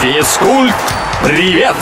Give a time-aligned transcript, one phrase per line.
[0.00, 0.74] Физкульт,
[1.22, 1.76] привет!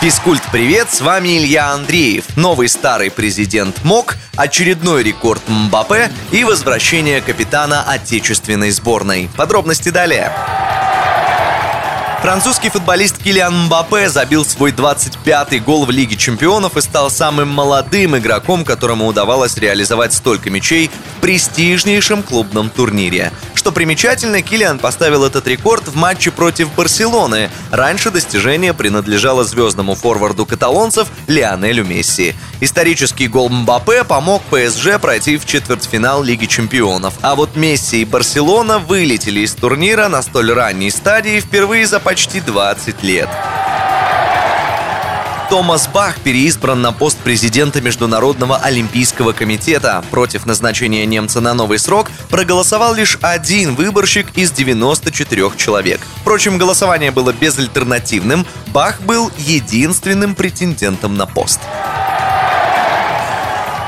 [0.00, 2.24] Физкульт, привет, с вами Илья Андреев.
[2.36, 9.28] Новый старый президент МОК, очередной рекорд Мбаппе и возвращение капитана отечественной сборной.
[9.36, 10.32] Подробности далее.
[12.22, 18.16] Французский футболист Килиан Мбаппе забил свой 25-й гол в Лиге чемпионов и стал самым молодым
[18.16, 23.32] игроком, которому удавалось реализовать столько мячей в престижнейшем клубном турнире.
[23.66, 27.50] Что примечательно, Килиан поставил этот рекорд в матче против Барселоны.
[27.72, 32.36] Раньше достижение принадлежало звездному форварду каталонцев Лионелю Месси.
[32.60, 37.14] Исторический гол Мбаппе помог ПСЖ пройти в четвертьфинал Лиги чемпионов.
[37.22, 42.40] А вот Месси и Барселона вылетели из турнира на столь ранней стадии впервые за почти
[42.40, 43.28] 20 лет.
[45.56, 50.04] Томас Бах переизбран на пост президента Международного олимпийского комитета.
[50.10, 56.02] Против назначения немца на новый срок проголосовал лишь один выборщик из 94 человек.
[56.20, 58.44] Впрочем, голосование было безальтернативным.
[58.66, 61.60] Бах был единственным претендентом на пост.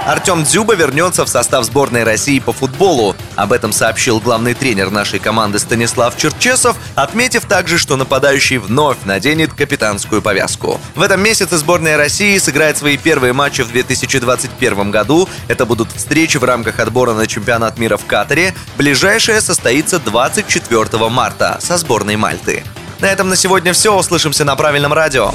[0.09, 3.15] Артем Дзюба вернется в состав сборной России по футболу.
[3.37, 9.53] Об этом сообщил главный тренер нашей команды Станислав Черчесов, отметив также, что нападающий вновь наденет
[9.53, 10.81] капитанскую повязку.
[10.95, 15.29] В этом месяце сборная России сыграет свои первые матчи в 2021 году.
[15.47, 18.55] Это будут встречи в рамках отбора на чемпионат мира в Катаре.
[18.79, 22.65] Ближайшая состоится 24 марта со сборной Мальты.
[23.01, 23.95] На этом на сегодня все.
[23.95, 25.35] Услышимся на правильном радио.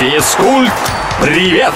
[0.00, 0.72] Физкульт,
[1.20, 1.74] привет!